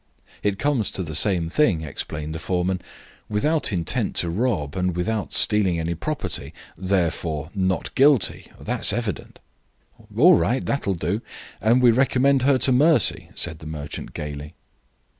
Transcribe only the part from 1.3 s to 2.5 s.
thing," explained the